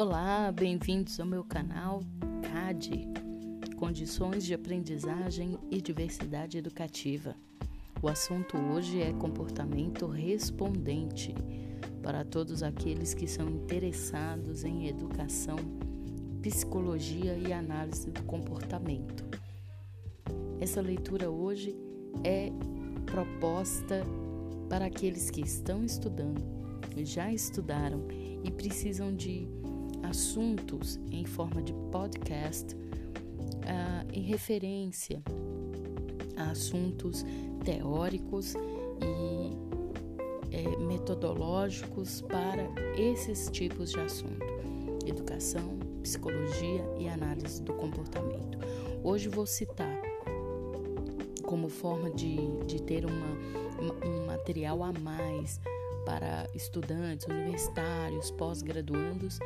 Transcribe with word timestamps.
Olá, 0.00 0.52
bem-vindos 0.52 1.18
ao 1.18 1.26
meu 1.26 1.42
canal 1.42 2.04
CAD 2.40 3.08
Condições 3.76 4.44
de 4.44 4.54
Aprendizagem 4.54 5.58
e 5.72 5.80
Diversidade 5.80 6.56
Educativa. 6.56 7.34
O 8.00 8.06
assunto 8.06 8.56
hoje 8.56 9.02
é 9.02 9.12
comportamento 9.12 10.06
respondente 10.06 11.34
para 12.00 12.24
todos 12.24 12.62
aqueles 12.62 13.12
que 13.12 13.26
são 13.26 13.48
interessados 13.48 14.62
em 14.62 14.86
educação, 14.86 15.56
psicologia 16.42 17.36
e 17.36 17.52
análise 17.52 18.08
do 18.08 18.22
comportamento. 18.22 19.24
Essa 20.60 20.80
leitura 20.80 21.28
hoje 21.28 21.74
é 22.22 22.52
proposta 23.04 24.04
para 24.68 24.84
aqueles 24.86 25.28
que 25.28 25.40
estão 25.40 25.84
estudando, 25.84 26.40
já 26.98 27.32
estudaram 27.32 28.06
e 28.44 28.50
precisam 28.52 29.12
de 29.12 29.57
assuntos 30.02 30.98
em 31.10 31.24
forma 31.24 31.62
de 31.62 31.72
podcast 31.90 32.74
uh, 32.74 34.06
em 34.12 34.22
referência 34.22 35.22
a 36.36 36.50
assuntos 36.50 37.24
teóricos 37.64 38.54
e 38.54 39.68
é, 40.50 40.76
metodológicos 40.78 42.22
para 42.22 42.68
esses 42.96 43.50
tipos 43.50 43.90
de 43.90 44.00
assunto: 44.00 44.46
educação, 45.06 45.78
psicologia 46.02 46.84
e 46.98 47.08
análise 47.08 47.62
do 47.62 47.74
comportamento. 47.74 48.58
Hoje 49.02 49.28
vou 49.28 49.46
citar 49.46 50.00
como 51.42 51.68
forma 51.68 52.10
de, 52.10 52.36
de 52.66 52.82
ter 52.82 53.06
uma, 53.06 53.38
um 54.04 54.26
material 54.26 54.82
a 54.82 54.92
mais 54.92 55.60
para 56.04 56.48
estudantes 56.54 57.26
universitários, 57.26 58.30
pós-graduandos 58.30 59.38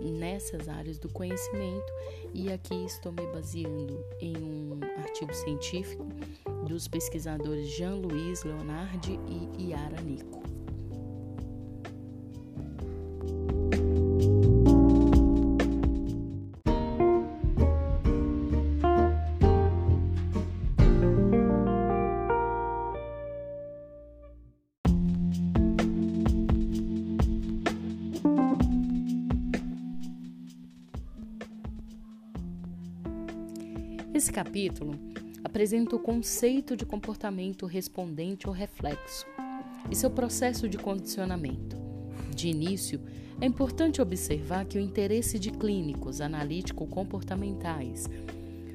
nessas 0.00 0.68
áreas 0.68 0.98
do 0.98 1.08
conhecimento 1.08 1.92
e 2.32 2.52
aqui 2.52 2.84
estou 2.84 3.12
me 3.12 3.26
baseando 3.28 4.04
em 4.20 4.36
um 4.36 4.80
artigo 4.98 5.34
científico 5.34 6.06
dos 6.66 6.88
pesquisadores 6.88 7.68
Jean-Louis 7.68 8.42
Leonardi 8.44 9.18
e 9.58 9.70
Yara 9.70 10.00
Nico. 10.00 10.39
Capítulo 34.42 34.98
apresenta 35.44 35.94
o 35.94 35.98
conceito 35.98 36.74
de 36.74 36.86
comportamento 36.86 37.66
respondente 37.66 38.46
ou 38.48 38.54
reflexo 38.54 39.26
e 39.90 39.94
seu 39.94 40.10
processo 40.10 40.66
de 40.66 40.78
condicionamento. 40.78 41.76
De 42.34 42.48
início, 42.48 43.02
é 43.38 43.44
importante 43.44 44.00
observar 44.00 44.64
que 44.64 44.78
o 44.78 44.80
interesse 44.80 45.38
de 45.38 45.50
clínicos 45.50 46.22
analítico-comportamentais 46.22 48.08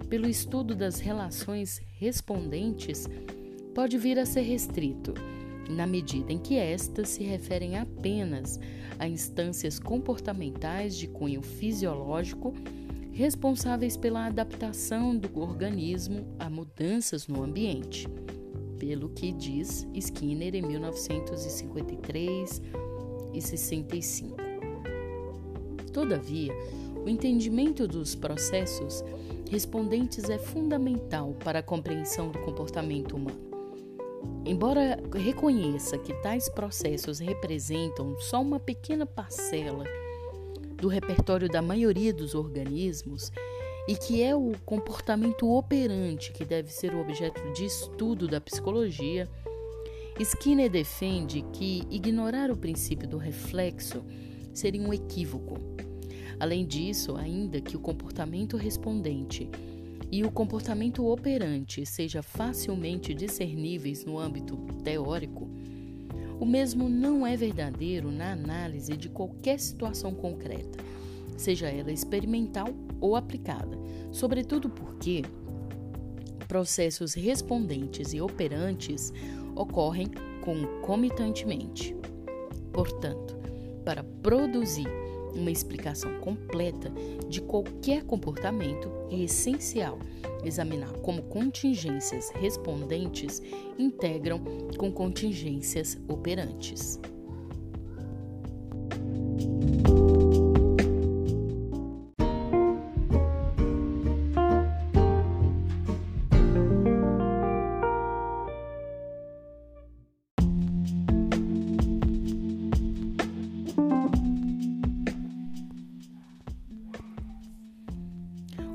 pelo 0.08 0.30
estudo 0.30 0.76
das 0.76 1.00
relações 1.00 1.82
respondentes 1.98 3.08
pode 3.74 3.98
vir 3.98 4.20
a 4.20 4.26
ser 4.28 4.42
restrito, 4.42 5.16
na 5.68 5.88
medida 5.88 6.32
em 6.32 6.38
que 6.38 6.60
estas 6.60 7.10
se 7.10 7.24
referem 7.24 7.76
apenas 7.76 8.60
a 9.00 9.08
instâncias 9.08 9.80
comportamentais 9.80 10.96
de 10.96 11.08
cunho 11.08 11.42
fisiológico 11.42 12.54
responsáveis 13.16 13.96
pela 13.96 14.26
adaptação 14.26 15.16
do 15.16 15.40
organismo 15.40 16.28
a 16.38 16.50
mudanças 16.50 17.30
no 17.30 17.42
ambiente, 17.42 18.06
pelo 18.78 19.08
que 19.08 19.32
diz 19.32 19.88
Skinner 19.94 20.54
em 20.54 20.62
1953 20.62 22.62
e 23.34 23.42
65. 23.42 24.36
Todavia, 25.94 26.52
o 27.06 27.08
entendimento 27.08 27.88
dos 27.88 28.16
processos 28.16 29.02
respondentes 29.50 30.30
é 30.30 30.38
fundamental 30.38 31.34
para 31.42 31.60
a 31.60 31.64
compreensão 31.64 32.30
do 32.30 32.40
comportamento 32.40 33.16
humano. 33.16 33.46
Embora 34.46 35.00
reconheça 35.14 35.98
que 35.98 36.14
tais 36.22 36.50
processos 36.50 37.20
representam 37.20 38.20
só 38.20 38.42
uma 38.42 38.60
pequena 38.60 39.06
parcela 39.06 39.86
do 40.86 40.90
repertório 40.90 41.50
da 41.50 41.64
maioria 41.64 42.14
dos 42.14 42.36
organismos 42.36 43.32
e 43.88 43.96
que 43.96 44.22
é 44.22 44.36
o 44.36 44.52
comportamento 44.64 45.52
operante 45.52 46.32
que 46.32 46.46
deve 46.46 46.72
ser 46.72 46.94
o 46.94 47.02
objeto 47.02 47.42
de 47.54 47.66
estudo 47.66 48.28
da 48.28 48.40
psicologia, 48.40 49.28
Skinner 50.20 50.70
defende 50.70 51.44
que 51.52 51.82
ignorar 51.90 52.52
o 52.52 52.56
princípio 52.56 53.08
do 53.08 53.18
reflexo 53.18 54.06
seria 54.54 54.80
um 54.80 54.94
equívoco. 54.94 55.58
Além 56.40 56.64
disso, 56.64 57.16
ainda 57.16 57.60
que 57.60 57.76
o 57.76 57.80
comportamento 57.80 58.56
respondente 58.56 59.50
e 60.12 60.24
o 60.24 60.30
comportamento 60.30 61.04
operante 61.08 61.84
sejam 61.84 62.22
facilmente 62.22 63.12
discerníveis 63.12 64.06
no 64.06 64.20
âmbito 64.20 64.56
teórico, 64.84 65.50
o 66.40 66.46
mesmo 66.46 66.90
não 66.90 67.26
é 67.26 67.36
verdadeiro 67.36 68.12
na 68.12 68.32
análise 68.32 68.96
de 68.98 69.10
qualquer 69.10 69.60
situação 69.60 70.14
concreta, 70.14 70.78
seja 71.38 71.68
ela 71.68 71.92
experimental 71.92 72.68
ou 73.00 73.16
aplicada, 73.16 73.78
sobretudo 74.12 74.70
porque 74.70 75.24
processos 76.48 77.14
respondentes 77.14 78.14
e 78.14 78.22
operantes 78.22 79.12
ocorrem 79.56 80.08
concomitantemente. 80.42 81.96
Portanto, 82.72 83.38
para 83.84 84.04
produzir 84.04 84.88
uma 85.36 85.52
explicação 85.52 86.20
completa 86.20 86.92
de 87.28 87.42
qualquer 87.42 88.04
comportamento, 88.04 88.90
é 89.12 89.18
essencial 89.20 90.00
examinar 90.44 90.92
como 91.00 91.24
contingências 91.24 92.30
respondentes 92.32 93.42
integram 93.78 94.42
com 94.78 94.92
contingências 94.92 95.98
operantes. 96.08 97.00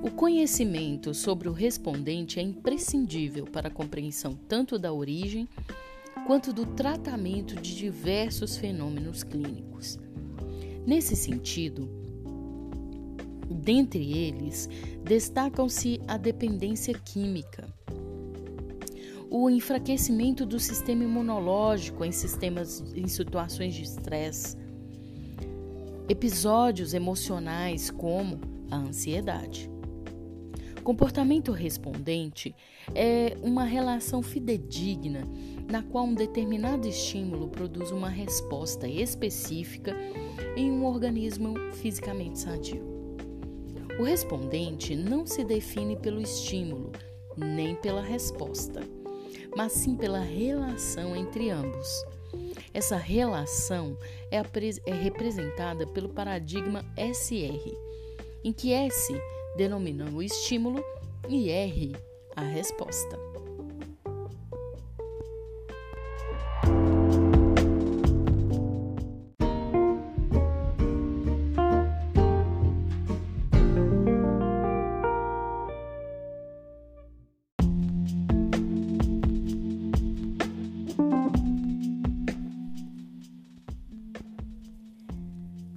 Conhecimento 0.08 1.12
sobre 1.12 1.48
o 1.48 1.52
respondente 1.52 2.38
é 2.38 2.42
imprescindível 2.42 3.44
para 3.44 3.68
a 3.68 3.70
compreensão 3.70 4.38
tanto 4.48 4.78
da 4.78 4.92
origem 4.92 5.48
quanto 6.26 6.52
do 6.52 6.64
tratamento 6.64 7.56
de 7.56 7.74
diversos 7.74 8.56
fenômenos 8.56 9.22
clínicos. 9.22 9.98
Nesse 10.86 11.16
sentido, 11.16 11.88
dentre 13.50 14.12
eles, 14.16 14.68
destacam-se 15.02 16.00
a 16.06 16.16
dependência 16.16 16.94
química, 16.94 17.68
o 19.28 19.50
enfraquecimento 19.50 20.46
do 20.46 20.58
sistema 20.58 21.04
imunológico 21.04 22.04
em 22.04 22.12
sistemas 22.12 22.82
em 22.94 23.06
situações 23.06 23.74
de 23.74 23.82
estresse, 23.82 24.56
episódios 26.08 26.94
emocionais 26.94 27.90
como 27.90 28.40
a 28.70 28.76
ansiedade. 28.76 29.70
Comportamento 30.90 31.52
respondente 31.52 32.52
é 32.96 33.36
uma 33.42 33.62
relação 33.62 34.20
fidedigna 34.22 35.24
na 35.70 35.84
qual 35.84 36.04
um 36.04 36.14
determinado 36.14 36.88
estímulo 36.88 37.48
produz 37.48 37.92
uma 37.92 38.08
resposta 38.08 38.88
específica 38.88 39.94
em 40.56 40.68
um 40.68 40.84
organismo 40.84 41.54
fisicamente 41.74 42.40
sadio. 42.40 42.82
O 44.00 44.02
respondente 44.02 44.96
não 44.96 45.24
se 45.24 45.44
define 45.44 45.94
pelo 45.94 46.20
estímulo 46.20 46.90
nem 47.36 47.76
pela 47.76 48.02
resposta, 48.02 48.82
mas 49.56 49.70
sim 49.70 49.94
pela 49.94 50.18
relação 50.18 51.14
entre 51.14 51.50
ambos. 51.50 52.04
Essa 52.74 52.96
relação 52.96 53.96
é, 54.28 54.38
é 54.38 54.92
representada 54.92 55.86
pelo 55.86 56.08
paradigma 56.08 56.84
SR, 56.96 57.76
em 58.42 58.52
que 58.52 58.72
S 58.72 59.14
denominam 59.56 60.14
o 60.14 60.22
estímulo 60.22 60.82
e 61.28 61.50
R, 61.50 61.92
a 62.36 62.42
resposta. 62.42 63.18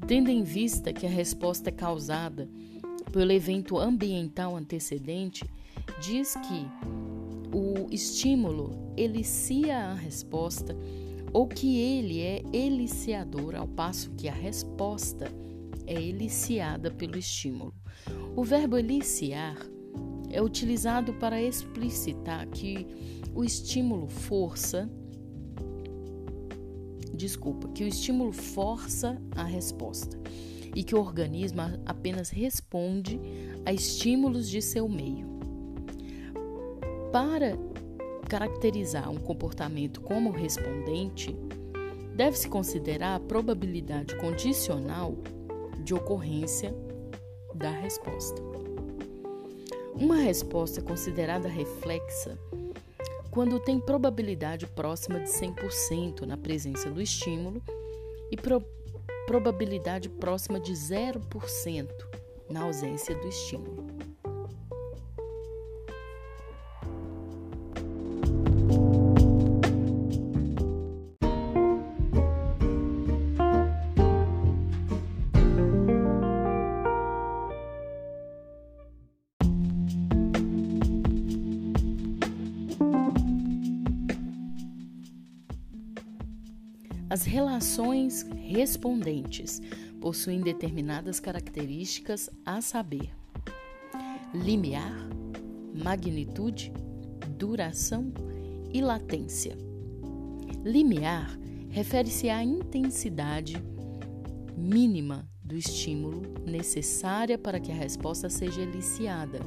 Tendo 0.07 0.29
em 0.29 0.43
vista 0.43 0.93
que 0.93 1.07
a 1.07 1.09
resposta 1.09 1.69
é 1.69 1.71
causada 1.71 2.47
pelo 3.13 3.31
evento 3.31 3.77
ambiental 3.77 4.57
antecedente, 4.57 5.45
diz 6.01 6.33
que 6.33 7.55
o 7.55 7.87
estímulo 7.91 8.91
elicia 8.97 9.77
a 9.77 9.93
resposta 9.93 10.75
ou 11.31 11.47
que 11.47 11.79
ele 11.79 12.21
é 12.21 12.41
eliciador, 12.51 13.55
ao 13.55 13.67
passo 13.67 14.09
que 14.17 14.27
a 14.27 14.33
resposta 14.33 15.31
é 15.85 15.93
eliciada 15.93 16.89
pelo 16.89 17.17
estímulo. 17.17 17.73
O 18.35 18.43
verbo 18.43 18.79
eliciar 18.79 19.57
é 20.31 20.41
utilizado 20.41 21.13
para 21.13 21.39
explicitar 21.39 22.47
que 22.47 22.87
o 23.35 23.43
estímulo 23.43 24.07
força 24.07 24.89
desculpa, 27.13 27.67
que 27.69 27.83
o 27.83 27.87
estímulo 27.87 28.31
força 28.31 29.21
a 29.35 29.43
resposta 29.43 30.19
e 30.75 30.83
que 30.83 30.95
o 30.95 30.99
organismo 30.99 31.61
apenas 31.85 32.29
responde 32.29 33.19
a 33.65 33.71
estímulos 33.71 34.49
de 34.49 34.61
seu 34.61 34.87
meio. 34.89 35.27
Para 37.11 37.57
caracterizar 38.27 39.09
um 39.09 39.17
comportamento 39.17 40.01
como 40.01 40.31
respondente, 40.31 41.35
deve-se 42.15 42.47
considerar 42.47 43.15
a 43.15 43.19
probabilidade 43.19 44.15
condicional 44.15 45.15
de 45.83 45.93
ocorrência 45.93 46.73
da 47.53 47.69
resposta. 47.69 48.41
Uma 49.93 50.15
resposta 50.15 50.79
é 50.79 50.83
considerada 50.83 51.47
reflexa 51.47 52.37
quando 53.29 53.59
tem 53.59 53.79
probabilidade 53.79 54.67
próxima 54.67 55.19
de 55.19 55.29
100% 55.29 56.21
na 56.21 56.37
presença 56.37 56.89
do 56.89 57.01
estímulo 57.01 57.61
e 58.31 58.37
probabilidade 59.25 60.09
próxima 60.09 60.59
de 60.59 60.73
0% 60.73 61.89
na 62.49 62.63
ausência 62.63 63.15
do 63.15 63.27
estímulo. 63.27 63.82
As 87.13 87.25
relações 87.25 88.25
respondentes 88.37 89.61
possuem 90.01 90.41
determinadas 90.41 91.19
características 91.19 92.27
a 92.43 92.59
saber: 92.59 93.11
limiar, 94.33 95.07
magnitude, 95.75 96.73
duração 97.37 98.11
e 98.73 98.81
latência. 98.81 99.55
Limiar 100.65 101.37
refere-se 101.69 102.31
à 102.31 102.43
intensidade 102.43 103.63
mínima 104.57 105.29
do 105.43 105.55
estímulo 105.55 106.23
necessária 106.43 107.37
para 107.37 107.59
que 107.59 107.71
a 107.71 107.75
resposta 107.75 108.27
seja 108.27 108.63
eliciada, 108.63 109.39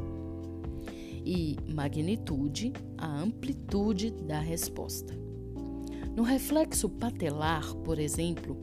e 1.24 1.56
magnitude, 1.68 2.72
a 2.96 3.08
amplitude 3.08 4.12
da 4.12 4.38
resposta. 4.38 5.25
No 6.16 6.22
reflexo 6.22 6.88
patelar, 6.88 7.74
por 7.84 7.98
exemplo, 7.98 8.56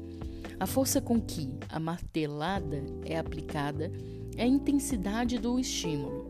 a 0.59 0.65
força 0.65 0.99
com 0.99 1.21
que 1.21 1.47
a 1.69 1.79
martelada 1.79 2.83
é 3.05 3.15
aplicada 3.15 3.91
é 4.35 4.41
a 4.41 4.47
intensidade 4.47 5.37
do 5.37 5.59
estímulo, 5.59 6.27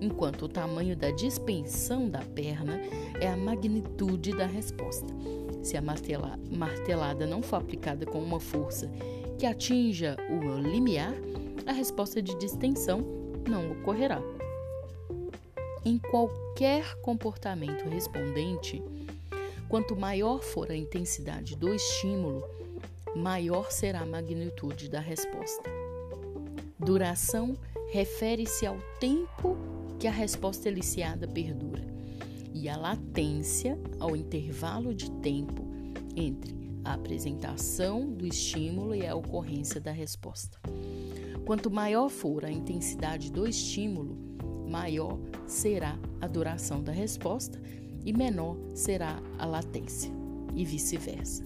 enquanto 0.00 0.42
o 0.42 0.48
tamanho 0.48 0.96
da 0.96 1.10
dispensão 1.10 2.08
da 2.08 2.20
perna 2.20 2.80
é 3.20 3.26
a 3.26 3.36
magnitude 3.36 4.36
da 4.36 4.46
resposta. 4.46 5.12
Se 5.64 5.76
a 5.76 5.82
martelada 5.82 7.26
não 7.26 7.42
for 7.42 7.56
aplicada 7.56 8.06
com 8.06 8.22
uma 8.22 8.38
força 8.38 8.88
que 9.40 9.46
atinja 9.46 10.16
o 10.30 10.60
limiar, 10.60 11.12
a 11.66 11.72
resposta 11.72 12.22
de 12.22 12.38
distensão 12.38 13.00
não 13.48 13.72
ocorrerá. 13.72 14.22
Em 15.84 15.98
qualquer 15.98 16.94
comportamento 17.00 17.88
respondente, 17.88 18.80
Quanto 19.72 19.96
maior 19.96 20.42
for 20.42 20.70
a 20.70 20.76
intensidade 20.76 21.56
do 21.56 21.72
estímulo, 21.72 22.44
maior 23.16 23.72
será 23.72 24.00
a 24.00 24.06
magnitude 24.06 24.86
da 24.90 25.00
resposta. 25.00 25.62
Duração 26.78 27.56
refere-se 27.90 28.66
ao 28.66 28.76
tempo 29.00 29.56
que 29.98 30.06
a 30.06 30.10
resposta 30.10 30.68
eliciada 30.68 31.26
perdura, 31.26 31.86
e 32.52 32.68
a 32.68 32.76
latência 32.76 33.80
ao 33.98 34.14
intervalo 34.14 34.94
de 34.94 35.10
tempo 35.10 35.66
entre 36.14 36.54
a 36.84 36.92
apresentação 36.92 38.12
do 38.12 38.26
estímulo 38.26 38.94
e 38.94 39.06
a 39.06 39.16
ocorrência 39.16 39.80
da 39.80 39.90
resposta. 39.90 40.60
Quanto 41.46 41.70
maior 41.70 42.10
for 42.10 42.44
a 42.44 42.50
intensidade 42.50 43.32
do 43.32 43.48
estímulo, 43.48 44.18
maior 44.68 45.18
será 45.46 45.98
a 46.20 46.26
duração 46.26 46.82
da 46.82 46.92
resposta 46.92 47.58
e 48.04 48.12
menor 48.12 48.56
será 48.74 49.20
a 49.38 49.46
latência, 49.46 50.12
e 50.54 50.64
vice-versa. 50.64 51.44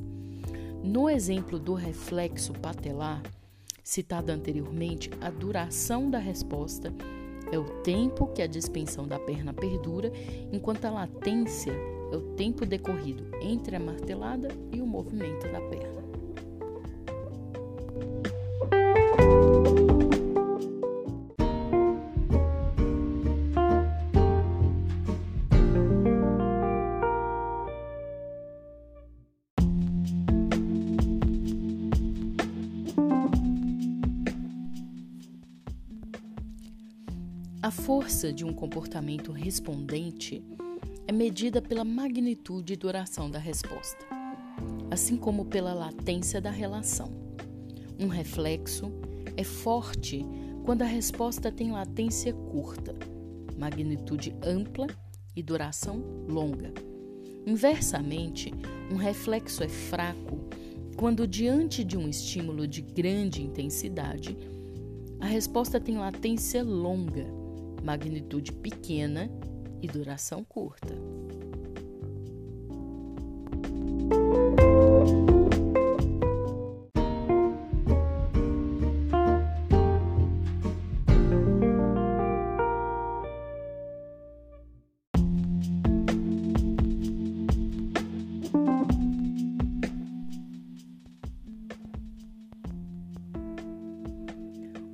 No 0.82 1.10
exemplo 1.10 1.58
do 1.58 1.74
reflexo 1.74 2.52
patelar, 2.52 3.22
citado 3.82 4.30
anteriormente, 4.32 5.10
a 5.20 5.30
duração 5.30 6.10
da 6.10 6.18
resposta 6.18 6.92
é 7.50 7.58
o 7.58 7.64
tempo 7.82 8.26
que 8.28 8.42
a 8.42 8.46
dispensão 8.46 9.06
da 9.06 9.18
perna 9.18 9.52
perdura, 9.52 10.12
enquanto 10.52 10.84
a 10.84 10.90
latência 10.90 11.72
é 12.12 12.16
o 12.16 12.34
tempo 12.34 12.66
decorrido 12.66 13.24
entre 13.40 13.76
a 13.76 13.80
martelada 13.80 14.48
e 14.72 14.80
o 14.80 14.86
movimento 14.86 15.50
da 15.50 15.60
perna. 15.60 15.95
A 37.66 37.70
força 37.72 38.32
de 38.32 38.44
um 38.44 38.52
comportamento 38.52 39.32
respondente 39.32 40.40
é 41.04 41.10
medida 41.10 41.60
pela 41.60 41.84
magnitude 41.84 42.74
e 42.74 42.76
duração 42.76 43.28
da 43.28 43.40
resposta, 43.40 44.06
assim 44.88 45.16
como 45.16 45.44
pela 45.44 45.74
latência 45.74 46.40
da 46.40 46.48
relação. 46.48 47.10
Um 47.98 48.06
reflexo 48.06 48.92
é 49.36 49.42
forte 49.42 50.24
quando 50.64 50.82
a 50.82 50.86
resposta 50.86 51.50
tem 51.50 51.72
latência 51.72 52.32
curta, 52.32 52.94
magnitude 53.58 54.32
ampla 54.44 54.86
e 55.34 55.42
duração 55.42 56.04
longa. 56.28 56.72
Inversamente, 57.44 58.54
um 58.92 58.94
reflexo 58.94 59.64
é 59.64 59.68
fraco 59.68 60.38
quando, 60.96 61.26
diante 61.26 61.82
de 61.82 61.96
um 61.96 62.08
estímulo 62.08 62.64
de 62.64 62.80
grande 62.80 63.42
intensidade, 63.42 64.38
a 65.18 65.26
resposta 65.26 65.80
tem 65.80 65.98
latência 65.98 66.62
longa 66.62 67.35
magnitude 67.86 68.52
pequena 68.52 69.30
e 69.80 69.86
duração 69.86 70.42
curta. 70.42 70.92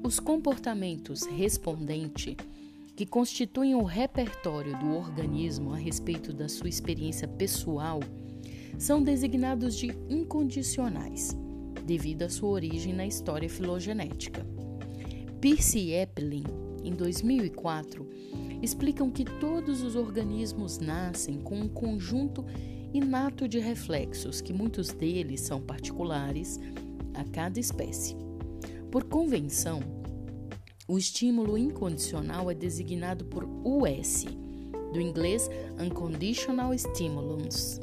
Os 0.04 0.20
comportamentos 0.20 1.22
respondente 1.22 2.36
que 3.02 3.06
constituem 3.06 3.74
o 3.74 3.82
repertório 3.82 4.78
do 4.78 4.94
organismo 4.94 5.72
a 5.72 5.76
respeito 5.76 6.32
da 6.32 6.48
sua 6.48 6.68
experiência 6.68 7.26
pessoal, 7.26 7.98
são 8.78 9.02
designados 9.02 9.74
de 9.74 9.88
incondicionais, 10.08 11.36
devido 11.84 12.22
à 12.22 12.28
sua 12.28 12.50
origem 12.50 12.92
na 12.92 13.04
história 13.04 13.50
filogenética. 13.50 14.46
Pierce 15.40 15.80
e 15.80 15.94
Eppelin, 15.94 16.44
em 16.84 16.92
2004, 16.92 18.08
explicam 18.62 19.10
que 19.10 19.24
todos 19.24 19.82
os 19.82 19.96
organismos 19.96 20.78
nascem 20.78 21.40
com 21.40 21.58
um 21.58 21.68
conjunto 21.68 22.44
inato 22.94 23.48
de 23.48 23.58
reflexos, 23.58 24.40
que 24.40 24.52
muitos 24.52 24.90
deles 24.90 25.40
são 25.40 25.60
particulares 25.60 26.60
a 27.14 27.24
cada 27.24 27.58
espécie. 27.58 28.16
Por 28.92 29.02
convenção, 29.02 29.80
o 30.88 30.98
estímulo 30.98 31.56
incondicional 31.56 32.50
é 32.50 32.54
designado 32.54 33.24
por 33.24 33.44
US, 33.64 34.24
do 34.92 35.00
inglês 35.00 35.48
Unconditional 35.78 36.76
Stimulus, 36.76 37.80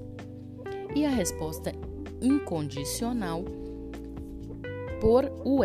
e 0.95 1.05
a 1.05 1.09
resposta 1.09 1.73
incondicional 2.21 3.45
por 4.99 5.25
UR, 5.45 5.63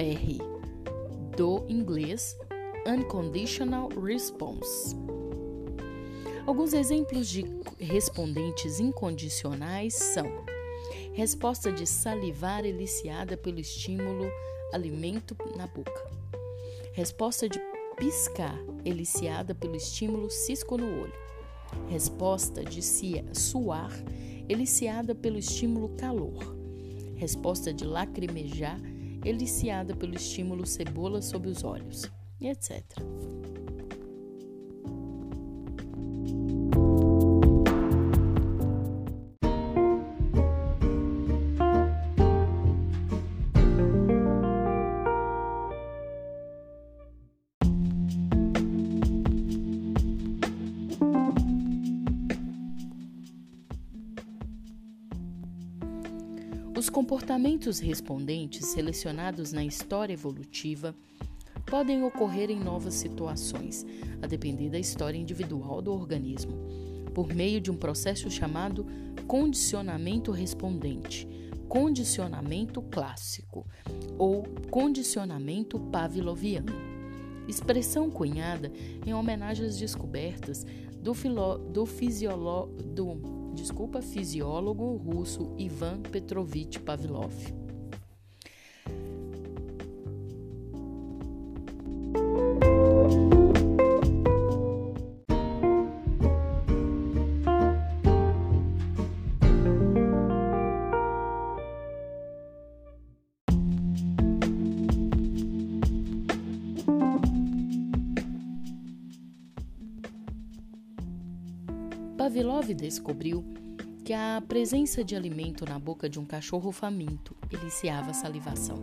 do 1.36 1.64
inglês 1.68 2.36
Unconditional 2.86 3.88
Response. 3.88 4.96
Alguns 6.46 6.72
exemplos 6.72 7.28
de 7.28 7.44
respondentes 7.80 8.78
incondicionais 8.78 9.94
são 9.94 10.44
resposta 11.14 11.72
de 11.72 11.86
salivar 11.86 12.64
eliciada 12.64 13.36
pelo 13.36 13.58
estímulo 13.58 14.30
alimento 14.72 15.36
na 15.56 15.66
boca, 15.66 16.13
resposta 16.94 17.48
de 17.48 17.60
piscar 17.96 18.56
eliciada 18.84 19.52
pelo 19.52 19.74
estímulo 19.74 20.30
cisco 20.30 20.78
no 20.78 20.86
olho, 20.86 21.12
resposta 21.90 22.64
de 22.64 22.80
suar 23.32 23.90
eliciada 24.48 25.12
pelo 25.12 25.36
estímulo 25.36 25.88
calor, 25.96 26.56
resposta 27.16 27.72
de 27.72 27.84
lacrimejar 27.84 28.80
eliciada 29.24 29.96
pelo 29.96 30.14
estímulo 30.14 30.64
cebola 30.64 31.20
sob 31.20 31.48
os 31.48 31.64
olhos, 31.64 32.08
etc. 32.40 32.84
Os 56.76 56.90
comportamentos 56.90 57.78
respondentes 57.78 58.66
selecionados 58.66 59.52
na 59.52 59.64
história 59.64 60.12
evolutiva 60.12 60.92
podem 61.64 62.02
ocorrer 62.02 62.50
em 62.50 62.58
novas 62.58 62.94
situações, 62.94 63.86
a 64.20 64.26
depender 64.26 64.70
da 64.70 64.78
história 64.78 65.16
individual 65.16 65.80
do 65.80 65.92
organismo, 65.92 66.52
por 67.14 67.32
meio 67.32 67.60
de 67.60 67.70
um 67.70 67.76
processo 67.76 68.28
chamado 68.28 68.84
condicionamento 69.28 70.32
respondente, 70.32 71.28
condicionamento 71.68 72.82
clássico 72.82 73.64
ou 74.18 74.42
condicionamento 74.68 75.78
pavloviano. 75.78 76.72
Expressão 77.46 78.10
cunhada 78.10 78.72
em 79.06 79.14
homenagem 79.14 79.64
às 79.64 79.78
descobertas 79.78 80.66
do, 80.98 81.14
filo, 81.14 81.58
do, 81.58 81.86
fisiolo, 81.86 82.66
do 82.66 83.33
desculpa, 83.54 84.02
fisiólogo 84.02 84.96
russo 84.96 85.54
Ivan 85.56 86.02
Petrovich 86.02 86.80
Pavlov. 86.80 87.63
Pavlov 112.24 112.72
descobriu 112.72 113.44
que 114.02 114.14
a 114.14 114.42
presença 114.48 115.04
de 115.04 115.14
alimento 115.14 115.66
na 115.66 115.78
boca 115.78 116.08
de 116.08 116.18
um 116.18 116.24
cachorro 116.24 116.72
faminto 116.72 117.36
eliciava 117.52 118.14
salivação. 118.14 118.78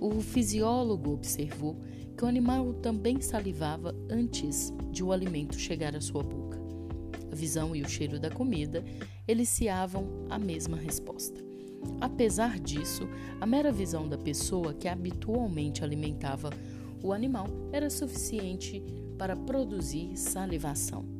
O 0.00 0.20
fisiólogo 0.20 1.10
observou 1.10 1.76
que 2.16 2.24
o 2.24 2.28
animal 2.28 2.72
também 2.74 3.20
salivava 3.20 3.92
antes 4.08 4.72
de 4.92 5.02
o 5.02 5.10
alimento 5.10 5.58
chegar 5.58 5.96
à 5.96 6.00
sua 6.00 6.22
boca. 6.22 6.56
A 7.32 7.34
visão 7.34 7.74
e 7.74 7.82
o 7.82 7.88
cheiro 7.88 8.20
da 8.20 8.30
comida 8.30 8.84
eliciavam 9.26 10.06
a 10.30 10.38
mesma 10.38 10.76
resposta. 10.76 11.44
Apesar 12.00 12.60
disso, 12.60 13.08
a 13.40 13.44
mera 13.44 13.72
visão 13.72 14.08
da 14.08 14.16
pessoa 14.16 14.72
que 14.72 14.86
habitualmente 14.86 15.82
alimentava 15.82 16.50
o 17.02 17.12
animal 17.12 17.48
era 17.72 17.90
suficiente 17.90 18.80
para 19.18 19.34
produzir 19.34 20.16
salivação. 20.16 21.15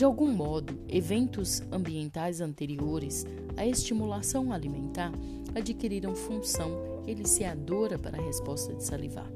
De 0.00 0.04
algum 0.06 0.28
modo, 0.28 0.80
eventos 0.88 1.62
ambientais 1.70 2.40
anteriores 2.40 3.26
à 3.54 3.66
estimulação 3.66 4.50
alimentar 4.50 5.12
adquiriram 5.54 6.16
função 6.16 7.04
eliciadora 7.06 7.98
para 7.98 8.18
a 8.18 8.24
resposta 8.24 8.72
de 8.72 8.82
salivar, 8.82 9.30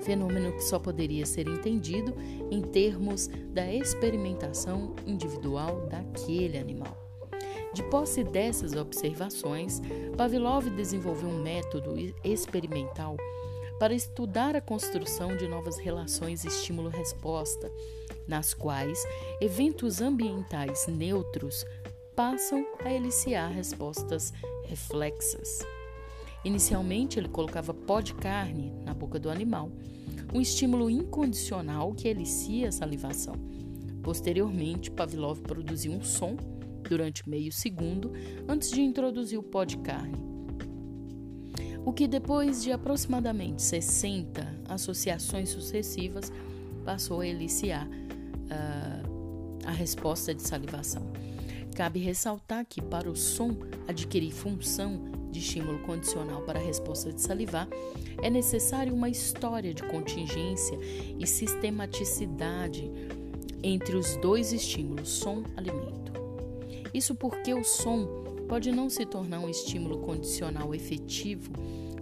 fenômeno 0.00 0.54
que 0.54 0.64
só 0.64 0.78
poderia 0.78 1.26
ser 1.26 1.46
entendido 1.46 2.14
em 2.50 2.62
termos 2.62 3.26
da 3.52 3.70
experimentação 3.70 4.96
individual 5.06 5.86
daquele 5.88 6.56
animal. 6.56 6.96
De 7.74 7.82
posse 7.82 8.24
dessas 8.24 8.72
observações, 8.72 9.82
Pavlov 10.16 10.70
desenvolveu 10.70 11.28
um 11.28 11.42
método 11.42 11.94
experimental 12.24 13.18
para 13.78 13.92
estudar 13.92 14.56
a 14.56 14.62
construção 14.62 15.36
de 15.36 15.46
novas 15.46 15.76
relações 15.76 16.42
estímulo-resposta 16.46 17.70
nas 18.30 18.54
quais 18.54 19.04
eventos 19.40 20.00
ambientais 20.00 20.86
neutros 20.86 21.66
passam 22.14 22.64
a 22.84 22.92
eliciar 22.92 23.50
respostas 23.50 24.32
reflexas. 24.64 25.58
Inicialmente, 26.44 27.18
ele 27.18 27.28
colocava 27.28 27.74
pó 27.74 28.00
de 28.00 28.14
carne 28.14 28.72
na 28.84 28.94
boca 28.94 29.18
do 29.18 29.28
animal, 29.28 29.68
um 30.32 30.40
estímulo 30.40 30.88
incondicional 30.88 31.92
que 31.92 32.06
elicia 32.06 32.68
a 32.68 32.72
salivação. 32.72 33.34
Posteriormente, 34.00 34.92
Pavlov 34.92 35.40
produziu 35.40 35.92
um 35.92 36.02
som 36.02 36.36
durante 36.88 37.28
meio 37.28 37.52
segundo 37.52 38.12
antes 38.48 38.70
de 38.70 38.80
introduzir 38.80 39.38
o 39.38 39.42
pó 39.42 39.64
de 39.64 39.76
carne. 39.78 40.16
O 41.84 41.92
que 41.92 42.06
depois 42.06 42.62
de 42.62 42.70
aproximadamente 42.70 43.60
60 43.60 44.60
associações 44.68 45.48
sucessivas 45.48 46.32
passou 46.84 47.20
a 47.20 47.26
eliciar 47.26 47.88
uh, 48.50 49.66
a 49.66 49.70
resposta 49.70 50.34
de 50.34 50.42
salivação. 50.42 51.10
Cabe 51.74 52.00
ressaltar 52.00 52.66
que, 52.66 52.82
para 52.82 53.08
o 53.08 53.16
som 53.16 53.56
adquirir 53.88 54.32
função 54.32 55.10
de 55.30 55.38
estímulo 55.38 55.78
condicional 55.80 56.42
para 56.42 56.58
a 56.58 56.62
resposta 56.62 57.12
de 57.12 57.20
salivar, 57.20 57.68
é 58.22 58.28
necessário 58.28 58.92
uma 58.92 59.08
história 59.08 59.72
de 59.72 59.82
contingência 59.84 60.78
e 61.18 61.26
sistematicidade 61.26 62.90
entre 63.62 63.96
os 63.96 64.16
dois 64.16 64.52
estímulos, 64.52 65.08
som-alimento. 65.08 66.12
Isso 66.92 67.14
porque 67.14 67.54
o 67.54 67.62
som 67.62 68.06
pode 68.48 68.72
não 68.72 68.90
se 68.90 69.06
tornar 69.06 69.38
um 69.38 69.48
estímulo 69.48 69.98
condicional 69.98 70.74
efetivo 70.74 71.52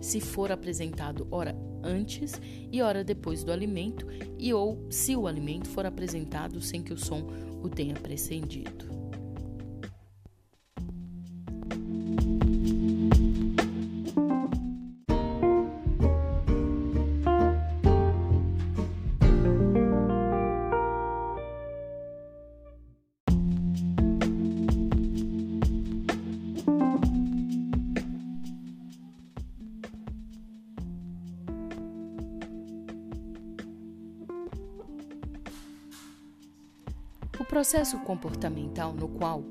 se 0.01 0.21
for 0.21 0.51
apresentado 0.53 1.27
ora 1.31 1.57
antes 1.83 2.41
e 2.71 2.83
hora 2.83 3.05
depois 3.05 3.45
do 3.45 3.53
alimento 3.53 4.07
e 4.39 4.53
ou 4.53 4.87
se 4.91 5.17
o 5.17 5.27
alimento 5.27 5.69
for 5.69 5.87
apresentado 5.87 6.61
sem 6.61 6.83
que 6.83 6.93
o 6.93 6.99
som 6.99 7.27
o 7.63 7.69
tenha 7.69 7.95
precedido. 7.95 8.98
Processo 37.69 37.99
comportamental 37.99 38.95
no 38.95 39.09
qual 39.09 39.45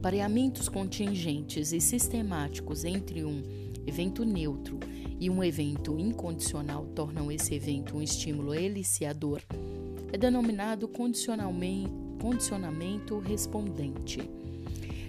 pareamentos 0.00 0.68
contingentes 0.68 1.72
e 1.72 1.80
sistemáticos 1.80 2.84
entre 2.84 3.24
um 3.24 3.42
evento 3.84 4.24
neutro 4.24 4.78
e 5.18 5.28
um 5.28 5.42
evento 5.42 5.98
incondicional 5.98 6.86
tornam 6.94 7.32
esse 7.32 7.56
evento 7.56 7.96
um 7.96 8.02
estímulo 8.02 8.54
eliciador 8.54 9.42
é 10.12 10.16
denominado 10.16 10.86
condicionamento 10.86 13.18
respondente. 13.18 14.20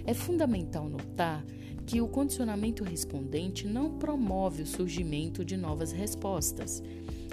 É 0.04 0.12
fundamental 0.12 0.88
notar 0.88 1.44
que 1.88 2.02
o 2.02 2.06
condicionamento 2.06 2.84
respondente 2.84 3.66
não 3.66 3.98
promove 3.98 4.62
o 4.62 4.66
surgimento 4.66 5.42
de 5.42 5.56
novas 5.56 5.90
respostas, 5.90 6.82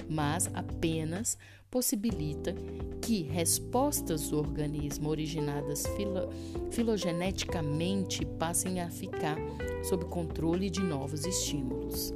mas 0.09 0.49
apenas 0.53 1.37
possibilita 1.69 2.55
que 3.01 3.23
respostas 3.23 4.29
do 4.29 4.37
organismo 4.39 5.09
originadas 5.09 5.85
filo, 5.97 6.29
filogeneticamente 6.71 8.23
passem 8.23 8.79
a 8.79 8.89
ficar 8.89 9.37
sob 9.83 10.05
controle 10.05 10.69
de 10.69 10.79
novos 10.79 11.25
estímulos. 11.25 12.13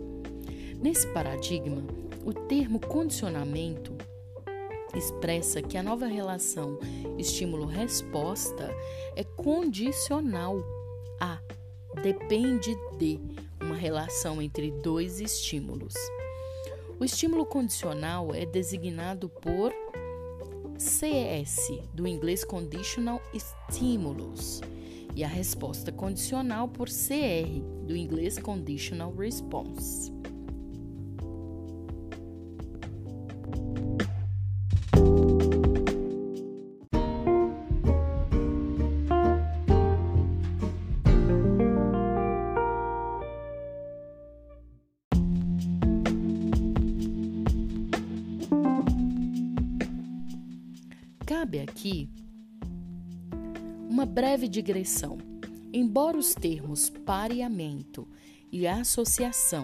Nesse 0.82 1.08
paradigma, 1.08 1.84
o 2.26 2.32
termo 2.32 2.80
condicionamento 2.80 3.94
expressa 4.96 5.62
que 5.62 5.78
a 5.78 5.84
nova 5.84 6.08
relação 6.08 6.80
estímulo-resposta 7.18 8.74
é 9.18 9.26
condicional 9.26 10.64
a, 11.20 11.38
depende 12.02 12.76
de, 12.98 13.20
uma 13.62 13.76
relação 13.76 14.42
entre 14.42 14.72
dois 14.72 15.20
estímulos. 15.20 15.94
O 17.00 17.06
estímulo 17.06 17.46
condicional 17.46 18.34
é 18.34 18.46
designado 18.46 19.30
por 19.30 19.74
CS, 20.78 21.82
do 21.94 22.08
inglês 22.08 22.44
Conditional 22.44 23.22
Stimulus, 23.34 24.62
e 25.16 25.24
a 25.24 25.28
resposta 25.28 25.92
condicional 25.92 26.68
por 26.68 26.88
CR, 26.88 27.62
do 27.86 27.96
inglês 27.96 28.38
Conditional 28.38 29.14
Response. 29.14 30.12
Cabe 51.40 51.60
aqui 51.60 52.10
uma 53.90 54.06
breve 54.06 54.50
digressão. 54.50 55.18
Embora 55.72 56.18
os 56.18 56.34
termos 56.34 56.90
pareamento 56.90 58.06
e 58.52 58.68
associação 58.68 59.64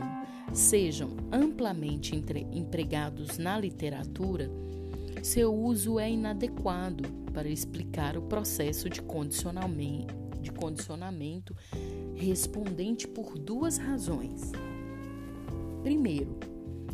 sejam 0.54 1.10
amplamente 1.30 2.16
empregados 2.54 3.38
na 3.38 3.60
literatura, 3.60 4.50
seu 5.22 5.54
uso 5.54 6.00
é 6.00 6.10
inadequado 6.10 7.10
para 7.34 7.50
explicar 7.50 8.16
o 8.16 8.22
processo 8.22 8.90
de 8.90 9.02
condicionamento, 9.02 10.16
de 10.42 10.54
condicionamento 10.54 11.54
respondente 12.16 13.06
por 13.06 13.38
duas 13.38 13.78
razões. 13.78 14.54
Primeiro, 15.84 16.40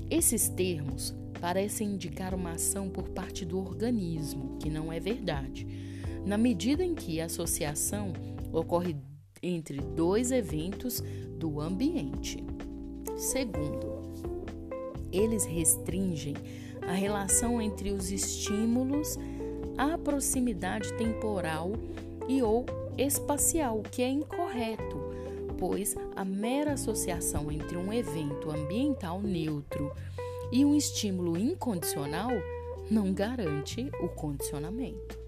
esses 0.09 0.49
termos 0.49 1.13
parecem 1.41 1.95
indicar 1.95 2.35
uma 2.35 2.51
ação 2.51 2.87
por 2.87 3.09
parte 3.09 3.43
do 3.43 3.57
organismo, 3.57 4.57
que 4.59 4.69
não 4.69 4.93
é 4.93 4.99
verdade, 4.99 5.67
na 6.23 6.37
medida 6.37 6.83
em 6.83 6.93
que 6.93 7.19
a 7.19 7.25
associação 7.25 8.13
ocorre 8.53 8.95
entre 9.41 9.81
dois 9.81 10.31
eventos 10.31 11.01
do 11.39 11.59
ambiente. 11.59 12.45
Segundo, 13.17 14.01
eles 15.11 15.43
restringem 15.43 16.35
a 16.83 16.93
relação 16.93 17.59
entre 17.59 17.91
os 17.91 18.11
estímulos 18.11 19.17
à 19.77 19.97
proximidade 19.97 20.93
temporal 20.93 21.71
e 22.27 22.43
ou 22.43 22.65
espacial, 22.97 23.81
que 23.81 24.03
é 24.03 24.09
incorreto, 24.09 24.99
pois 25.57 25.95
a 26.15 26.23
mera 26.23 26.73
associação 26.73 27.51
entre 27.51 27.77
um 27.77 27.91
evento 27.91 28.51
ambiental 28.51 29.19
neutro 29.21 29.91
e 30.51 30.65
um 30.65 30.75
estímulo 30.75 31.37
incondicional 31.37 32.29
não 32.89 33.13
garante 33.13 33.89
o 34.01 34.09
condicionamento. 34.09 35.19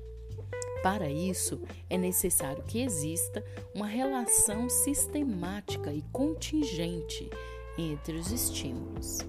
Para 0.84 1.10
isso, 1.10 1.62
é 1.90 1.98
necessário 1.98 2.62
que 2.64 2.82
exista 2.82 3.44
uma 3.74 3.88
relação 3.88 4.68
sistemática 4.68 5.94
e 5.94 6.02
contingente 6.12 7.30
entre 7.78 8.18
os 8.18 8.32
estímulos. 8.32 9.20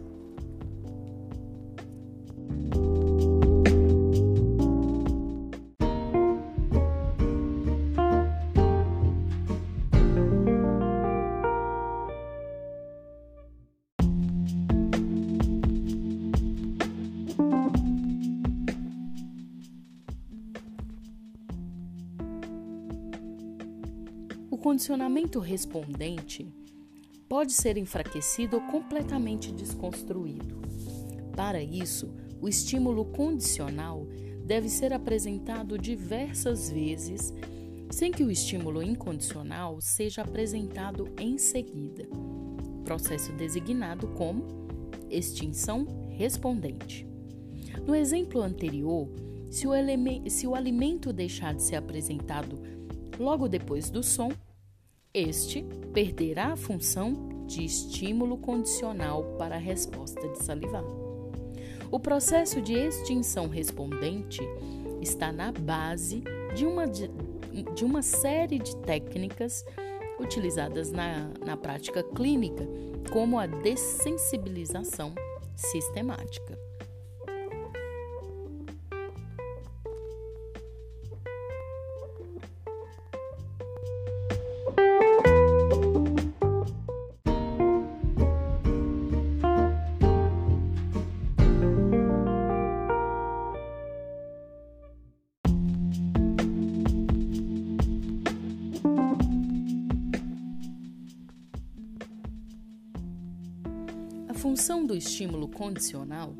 Condicionamento 24.85 25.39
respondente 25.39 26.47
pode 27.27 27.55
ser 27.55 27.79
enfraquecido 27.79 28.57
ou 28.57 28.63
completamente 28.71 29.51
desconstruído. 29.51 30.61
Para 31.35 31.63
isso, 31.63 32.15
o 32.39 32.47
estímulo 32.47 33.07
condicional 33.07 34.07
deve 34.45 34.69
ser 34.69 34.93
apresentado 34.93 35.79
diversas 35.79 36.69
vezes, 36.69 37.33
sem 37.89 38.13
que 38.13 38.23
o 38.23 38.31
estímulo 38.31 38.83
incondicional 38.83 39.81
seja 39.81 40.21
apresentado 40.21 41.09
em 41.19 41.39
seguida. 41.39 42.07
Processo 42.85 43.33
designado 43.33 44.09
como 44.09 44.45
extinção 45.09 45.87
respondente. 46.11 47.09
No 47.87 47.95
exemplo 47.95 48.43
anterior, 48.43 49.09
se 49.51 49.67
o, 49.67 49.73
se 50.29 50.47
o 50.47 50.55
alimento 50.55 51.11
deixar 51.11 51.55
de 51.55 51.63
ser 51.63 51.77
apresentado 51.77 52.61
logo 53.19 53.49
depois 53.49 53.89
do 53.89 54.03
som, 54.03 54.29
este 55.15 55.65
perderá 55.93 56.55
a 56.55 56.57
função 56.57 57.47
de 57.47 57.65
estímulo 57.65 58.37
condicional 58.37 59.23
para 59.39 59.55
a 59.55 59.59
resposta 59.59 60.29
de 60.29 60.43
salivar. 60.43 60.85
O 61.89 62.01
processo 62.01 62.61
de 62.61 62.73
extinção 62.73 63.47
respondente 63.47 64.43
está 65.01 65.31
na 65.31 65.53
base 65.53 66.25
de 66.57 66.67
uma, 66.67 66.89
de, 66.89 67.85
uma 67.85 68.03
série 68.03 68.59
de 68.59 68.77
técnicas 68.79 69.65
utilizadas 70.19 70.91
na, 70.91 71.31
na 71.47 71.57
prática 71.57 72.03
clínica, 72.03 72.67
como 73.13 73.39
a 73.39 73.47
dessensibilização 73.47 75.15
sistemática. 75.55 76.64
Função 104.45 104.85
do 104.85 104.95
estímulo 104.95 105.49
condicional 105.49 106.35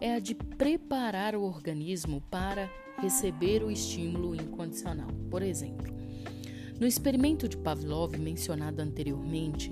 é 0.00 0.14
a 0.14 0.18
de 0.18 0.34
preparar 0.34 1.36
o 1.36 1.42
organismo 1.42 2.22
para 2.30 2.70
receber 2.96 3.62
o 3.62 3.70
estímulo 3.70 4.34
incondicional. 4.34 5.10
Por 5.30 5.42
exemplo, 5.42 5.92
no 6.80 6.86
experimento 6.86 7.46
de 7.46 7.58
Pavlov 7.58 8.16
mencionado 8.16 8.80
anteriormente, 8.80 9.70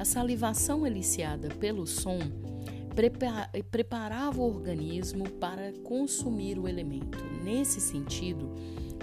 a 0.00 0.04
salivação 0.04 0.84
eliciada 0.84 1.48
pelo 1.60 1.86
som 1.86 2.18
preparava 3.70 4.40
o 4.40 4.44
organismo 4.44 5.30
para 5.30 5.72
consumir 5.84 6.58
o 6.58 6.66
elemento. 6.66 7.24
Nesse 7.44 7.80
sentido, 7.80 8.52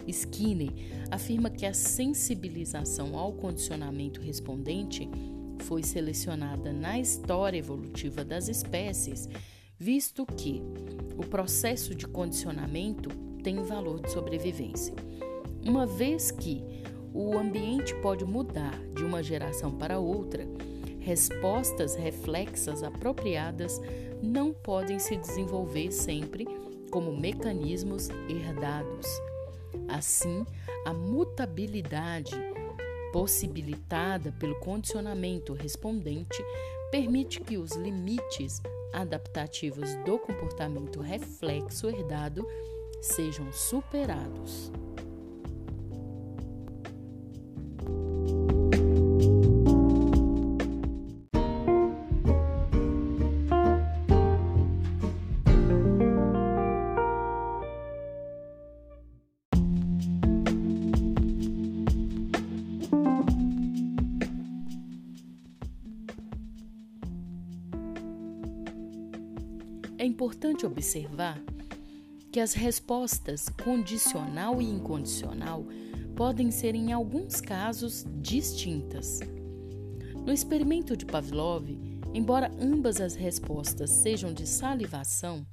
Skinner 0.06 0.74
afirma 1.10 1.50
que 1.50 1.66
a 1.66 1.74
sensibilização 1.74 3.18
ao 3.18 3.32
condicionamento 3.32 4.20
respondente 4.20 5.10
foi 5.64 5.82
selecionada 5.82 6.74
na 6.74 7.00
história 7.00 7.58
evolutiva 7.58 8.24
das 8.24 8.48
espécies, 8.48 9.30
visto 9.80 10.26
que 10.26 10.62
o 11.18 11.26
processo 11.26 11.96
de 11.96 12.06
condicionamento 12.08 13.10
tem 13.42 13.62
valor 13.64 14.02
de 14.02 14.12
sobrevivência. 14.12 14.94
Uma 15.66 15.86
vez 15.86 16.32
que 16.32 16.64
o 17.14 17.38
ambiente 17.38 17.96
pode 17.96 18.26
mudar 18.26 18.78
de 18.94 19.04
uma 19.04 19.24
geração 19.24 19.72
para 19.72 20.00
outra, 20.00 20.48
respostas 21.00 21.96
reflexas 21.96 22.84
apropriadas 22.84 23.80
não 24.22 24.54
podem 24.54 25.00
se 25.00 25.16
desenvolver 25.16 25.92
sempre 25.92 26.46
como 26.92 27.16
mecanismos 27.16 28.10
herdados. 28.30 29.08
Assim, 29.88 30.46
a 30.86 30.94
mutabilidade 30.94 32.36
possibilitada 33.14 34.32
pelo 34.34 34.60
condicionamento 34.60 35.54
respondente, 35.54 36.44
permite 36.92 37.40
que 37.40 37.58
os 37.58 37.74
limites 37.74 38.60
adaptativos 38.92 39.94
do 40.04 40.18
comportamento 40.18 41.00
reflexo 41.00 41.88
herdado 41.88 42.46
sejam 43.00 43.54
superados. 43.54 44.72
Importante 70.44 70.66
observar 70.66 71.42
que 72.30 72.38
as 72.42 72.54
respostas 72.54 73.48
condicional 73.64 74.62
e 74.62 74.66
incondicional 74.66 75.66
podem 76.18 76.52
ser, 76.52 76.76
em 76.76 76.92
alguns 76.92 77.40
casos, 77.40 78.06
distintas. 78.20 79.22
No 80.26 80.34
experimento 80.34 80.98
de 80.98 81.06
Pavlov, 81.06 81.70
embora 82.14 82.52
ambas 82.60 83.00
as 83.00 83.16
respostas 83.16 83.90
sejam 83.90 84.34
de 84.34 84.46
salivação, 84.46 85.48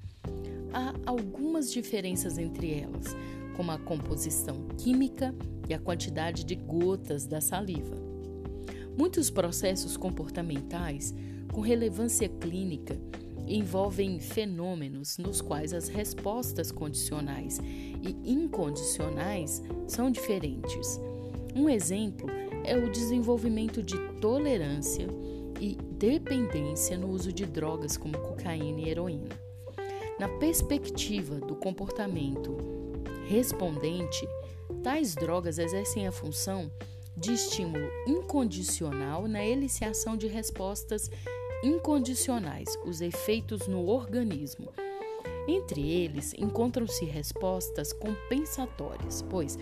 há 0.73 0.93
algumas 1.07 1.73
diferenças 1.73 2.37
entre 2.37 2.75
elas, 2.75 3.15
como 3.57 3.71
a 3.71 3.79
composição 3.79 4.67
química 4.77 5.33
e 5.69 5.75
a 5.75 5.79
quantidade 5.79 6.43
de 6.43 6.57
gotas 6.57 7.29
da 7.29 7.41
saliva. 7.41 7.95
Muitos 8.99 9.31
processos 9.31 9.97
comportamentais 9.97 11.15
com 11.53 11.61
relevância 11.61 12.29
clínica 12.29 12.99
envolvem 13.57 14.21
fenômenos 14.21 15.19
nos 15.19 15.41
quais 15.41 15.73
as 15.73 15.89
respostas 15.89 16.71
condicionais 16.71 17.59
e 17.59 18.17
incondicionais 18.31 19.63
são 19.87 20.11
diferentes. 20.11 21.01
Um 21.55 21.69
exemplo 21.69 22.29
é 22.65 22.77
o 22.77 22.91
desenvolvimento 22.91 23.83
de 23.83 23.99
tolerância 24.21 25.07
e 25.61 25.77
dependência 25.93 26.97
no 26.97 27.11
uso 27.11 27.33
de 27.33 27.45
drogas 27.45 27.97
como 27.97 28.19
cocaína 28.19 28.81
e 28.81 28.89
heroína. 28.89 29.29
Na 30.19 30.29
perspectiva 30.29 31.37
do 31.41 31.55
comportamento 31.55 32.57
respondente, 33.27 34.27
tais 34.83 35.15
drogas 35.15 35.59
exercem 35.59 36.07
a 36.07 36.13
função 36.13 36.71
de 37.17 37.33
estímulo 37.33 37.89
incondicional 38.07 39.29
na 39.29 39.45
eliciação 39.45 40.17
de 40.17 40.27
respostas 40.27 41.11
incondicionais, 41.63 42.69
os 42.85 43.01
efeitos 43.01 43.67
no 43.67 43.87
organismo. 43.87 44.73
Entre 45.49 45.89
eles, 45.91 46.33
encontram-se 46.39 47.05
respostas 47.05 47.93
compensatórias, 47.93 49.23
pois, 49.23 49.59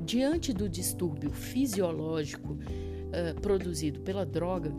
diante 0.00 0.52
do 0.52 0.68
distúrbio 0.68 1.30
fisiológico 1.30 2.52
uh, 2.52 3.40
produzido 3.40 4.00
pela 4.00 4.24
droga, 4.24 4.72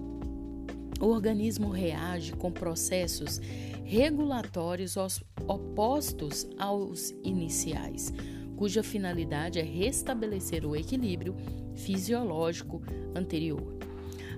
o 1.01 1.07
organismo 1.07 1.69
reage 1.69 2.33
com 2.33 2.51
processos 2.51 3.39
regulatórios 3.83 4.95
opostos 5.47 6.47
aos 6.57 7.11
iniciais, 7.23 8.13
cuja 8.55 8.81
finalidade 8.81 9.59
é 9.59 9.63
restabelecer 9.63 10.65
o 10.65 10.75
equilíbrio 10.75 11.35
fisiológico 11.75 12.81
anterior. 13.13 13.75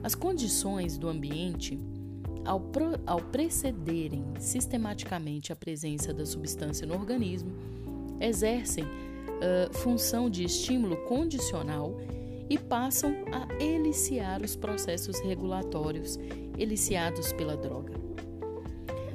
As 0.01 0.15
condições 0.15 0.97
do 0.97 1.07
ambiente 1.07 1.77
ao, 2.45 2.59
pro, 2.59 2.99
ao 3.05 3.19
precederem 3.19 4.23
sistematicamente 4.39 5.51
a 5.51 5.55
presença 5.55 6.13
da 6.13 6.25
substância 6.25 6.85
no 6.85 6.93
organismo, 6.93 7.51
exercem 8.19 8.83
uh, 8.83 9.73
função 9.73 10.29
de 10.29 10.43
estímulo 10.43 10.97
condicional 11.05 11.97
e 12.49 12.57
passam 12.57 13.15
a 13.31 13.63
eliciar 13.63 14.41
os 14.41 14.55
processos 14.55 15.19
regulatórios 15.19 16.17
eliciados 16.57 17.33
pela 17.33 17.57
droga. 17.57 17.93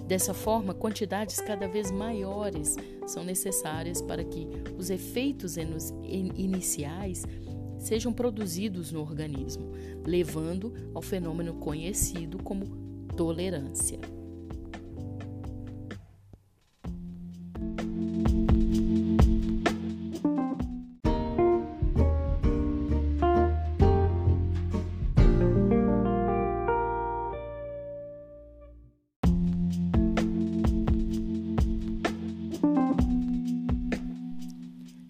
Dessa 0.07 0.35
forma, 0.35 0.75
quantidades 0.75 1.40
cada 1.40 1.69
vez 1.69 1.93
maiores 1.93 2.75
são 3.07 3.23
necessárias 3.23 4.03
para 4.03 4.25
que 4.25 4.49
os 4.77 4.90
efeitos 4.90 5.57
iniciais 5.57 7.25
sejam 7.79 8.12
produzidos 8.12 8.90
no 8.90 9.01
organismo, 9.01 9.71
levando 10.05 10.75
ao 10.93 11.01
fenômeno 11.01 11.55
conhecido 11.55 12.43
como 12.43 12.89
tolerância. 13.21 14.01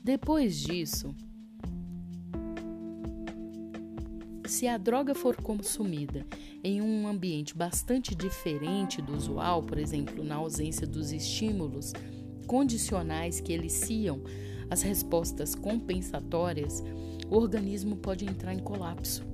Depois 0.02 0.56
disso, 0.56 1.14
se 4.46 4.66
a 4.66 4.76
droga 4.76 5.14
for 5.14 5.36
consumida 5.36 6.26
em 6.62 6.80
um 6.80 7.06
ambiente 7.06 7.56
bastante 7.56 8.14
diferente 8.14 9.00
do 9.00 9.14
usual, 9.14 9.62
por 9.62 9.78
exemplo, 9.78 10.22
na 10.22 10.36
ausência 10.36 10.86
dos 10.86 11.12
estímulos 11.12 11.92
condicionais 12.46 13.40
que 13.40 13.52
eliciam 13.52 14.22
as 14.70 14.82
respostas 14.82 15.54
compensatórias, 15.54 16.82
o 17.28 17.36
organismo 17.36 17.96
pode 17.96 18.24
entrar 18.24 18.54
em 18.54 18.58
colapso, 18.58 19.24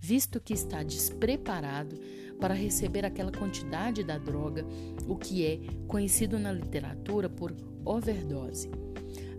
visto 0.00 0.40
que 0.40 0.52
está 0.52 0.82
despreparado 0.82 1.96
para 2.40 2.54
receber 2.54 3.04
aquela 3.04 3.30
quantidade 3.30 4.02
da 4.02 4.18
droga, 4.18 4.66
o 5.06 5.16
que 5.16 5.46
é 5.46 5.60
conhecido 5.86 6.38
na 6.38 6.52
literatura 6.52 7.28
por 7.28 7.54
overdose. 7.84 8.70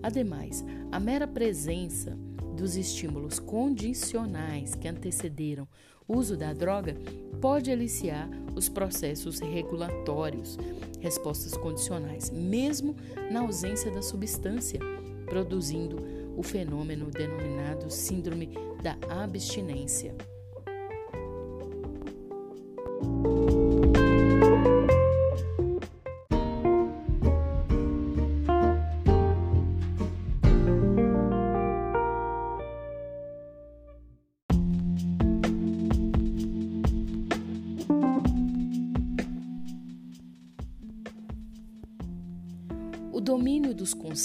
Ademais, 0.02 0.64
a 0.92 1.00
mera 1.00 1.28
presença 1.28 2.18
dos 2.56 2.76
estímulos 2.76 3.40
condicionais 3.40 4.76
que 4.76 4.88
antecederam 4.88 5.68
uso 6.08 6.38
da 6.38 6.54
droga 6.54 6.96
pode 7.42 7.72
aliciar 7.72 8.30
os 8.56 8.70
processos 8.70 9.40
regulatórios, 9.40 10.58
respostas 11.00 11.56
condicionais, 11.58 12.30
mesmo 12.30 12.96
na 13.32 13.42
ausência 13.42 13.92
da 13.92 14.02
substância, 14.02 14.80
produzindo 15.26 15.98
o 16.38 16.44
fenômeno 16.44 17.10
denominado 17.10 17.90
síndrome 17.90 18.50
da 18.82 18.98
abstinência. 19.24 20.16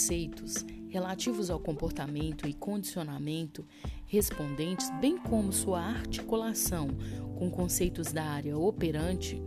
Conceitos 0.00 0.64
relativos 0.88 1.50
ao 1.50 1.60
comportamento 1.60 2.48
e 2.48 2.54
condicionamento 2.54 3.66
respondentes, 4.06 4.90
bem 4.98 5.18
como 5.18 5.52
sua 5.52 5.78
articulação 5.78 6.88
com 7.36 7.50
conceitos 7.50 8.10
da 8.10 8.24
área 8.24 8.56
operante, 8.56 9.40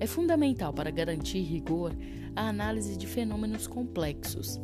é 0.00 0.06
fundamental 0.06 0.72
para 0.72 0.90
garantir 0.90 1.42
rigor 1.42 1.94
à 2.34 2.48
análise 2.48 2.96
de 2.96 3.06
fenômenos 3.06 3.68
complexos. 3.68 4.60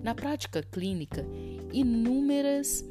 Na 0.00 0.14
prática 0.14 0.62
clínica, 0.62 1.26
inúmeras 1.72 2.84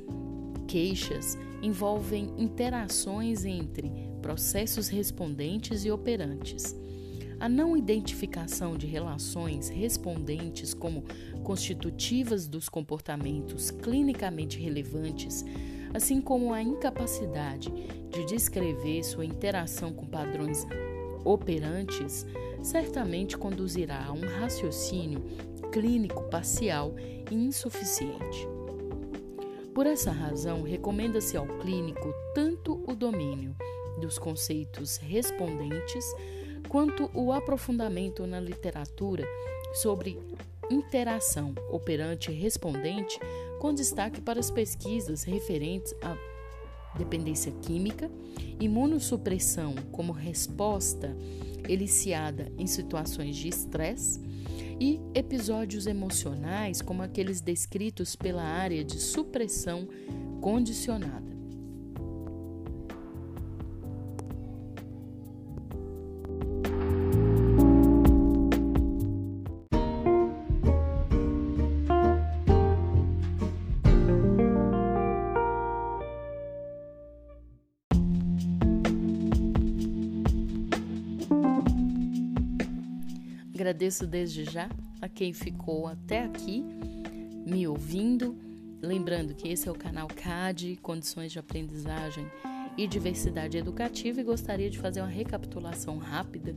queixas 0.68 1.38
envolvem 1.62 2.34
interações 2.38 3.46
entre 3.46 3.90
processos 4.22 4.90
respondentes 4.90 5.86
e 5.86 5.92
operantes. 5.92 6.76
A 7.40 7.50
não 7.50 7.76
identificação 7.76 8.78
de 8.78 8.86
relações 8.86 9.68
respondentes 9.68 10.76
como 10.76 11.04
constitutivas 11.42 12.48
dos 12.48 12.70
comportamentos 12.70 13.72
clinicamente 13.72 14.60
relevantes, 14.60 15.44
assim 15.94 16.22
como 16.22 16.54
a 16.54 16.62
incapacidade 16.62 17.72
de 18.10 18.26
descrever 18.26 19.04
sua 19.04 19.26
interação 19.26 19.94
com 19.94 20.06
padrões 20.06 20.66
operantes, 21.26 22.26
certamente 22.64 23.38
conduzirá 23.38 24.06
a 24.06 24.12
um 24.12 24.22
raciocínio 24.22 25.24
clínico 25.72 26.24
parcial 26.30 26.96
e 27.30 27.36
insuficiente. 27.36 28.48
Por 29.74 29.86
essa 29.86 30.12
razão, 30.12 30.64
recomenda-se 30.64 31.38
ao 31.38 31.48
clínico 31.60 32.14
tanto 32.36 32.84
o 32.88 32.94
domínio 32.94 33.56
dos 34.00 34.18
conceitos 34.20 34.98
respondentes 34.98 36.06
quanto 36.68 37.10
o 37.14 37.32
aprofundamento 37.32 38.26
na 38.28 38.40
literatura 38.40 39.26
sobre 39.74 40.20
interação 40.72 41.54
operante-respondente, 41.70 43.20
com 43.60 43.74
destaque 43.74 44.22
para 44.22 44.40
as 44.40 44.50
pesquisas 44.50 45.24
referentes 45.24 45.94
à 46.02 46.18
dependência 46.98 47.52
química, 47.62 48.10
imunossupressão 48.60 49.76
como 49.92 50.12
resposta 50.12 51.16
eliciada 51.68 52.52
em 52.58 52.68
situações 52.68 53.36
de 53.36 53.48
estresse 53.48 54.20
e 54.80 55.00
episódios 55.14 55.86
emocionais 55.86 56.82
como 56.82 57.04
aqueles 57.04 57.40
descritos 57.40 58.16
pela 58.16 58.44
área 58.44 58.84
de 58.84 59.00
supressão 59.00 59.88
condicionada. 60.42 61.31
Agradeço 83.62 84.08
desde 84.08 84.44
já 84.44 84.68
a 85.00 85.08
quem 85.08 85.34
ficou 85.34 85.86
até 85.86 86.24
aqui 86.24 86.66
me 87.46 87.68
ouvindo. 87.68 88.36
Lembrando 88.82 89.36
que 89.36 89.50
esse 89.50 89.70
é 89.70 89.72
o 89.72 89.76
canal 89.76 90.08
CAD, 90.08 90.80
Condições 90.82 91.32
de 91.32 91.38
Aprendizagem 91.38 92.26
e 92.76 92.88
Diversidade 92.88 93.60
Educativa, 93.60 94.20
e 94.20 94.24
gostaria 94.24 94.68
de 94.68 94.80
fazer 94.80 95.02
uma 95.02 95.08
recapitulação 95.08 96.00
rápida 96.00 96.56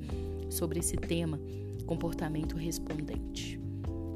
sobre 0.49 0.79
esse 0.79 0.97
tema, 0.97 1.39
comportamento 1.85 2.57
respondente. 2.57 3.61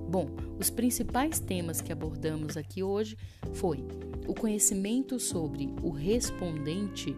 Bom, 0.09 0.31
os 0.59 0.70
principais 0.70 1.38
temas 1.38 1.83
que 1.83 1.92
abordamos 1.92 2.57
aqui 2.57 2.83
hoje 2.83 3.18
foi 3.53 3.85
o 4.27 4.33
conhecimento 4.33 5.20
sobre 5.20 5.68
o 5.83 5.90
respondente 5.90 7.14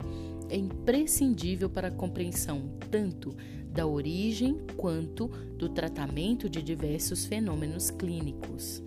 é 0.49 0.57
imprescindível 0.57 1.71
para 1.71 1.89
a 1.89 1.93
compreensão 1.93 2.77
tanto 2.91 3.37
da 3.73 3.87
origem 3.87 4.59
quanto 4.77 5.29
do 5.57 5.69
tratamento 5.69 6.49
de 6.49 6.63
diversos 6.63 7.25
fenômenos 7.25 7.91
clínicos. 7.91 8.83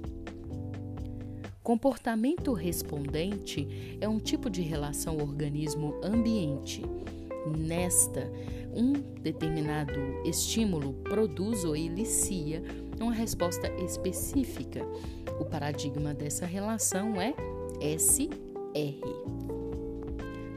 Comportamento 1.63 2.52
respondente 2.52 3.98
é 4.02 4.08
um 4.08 4.19
tipo 4.19 4.50
de 4.50 4.62
relação 4.62 5.17
organismo-ambiente. 5.17 6.82
Nesta, 7.58 8.30
um 8.74 8.91
determinado 9.22 10.00
estímulo 10.26 10.93
produz 11.04 11.63
ou 11.63 11.76
inicia 11.76 12.62
uma 13.00 13.13
resposta 13.13 13.72
específica. 13.82 14.86
O 15.39 15.46
paradigma 15.46 16.13
dessa 16.13 16.46
relação 16.46 17.13
é 17.22 17.34
SR. 17.98 19.00